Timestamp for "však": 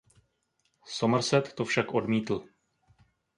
1.65-1.93